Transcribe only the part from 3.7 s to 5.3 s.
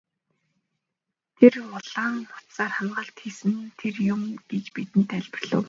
тэр юм гэж бидэнд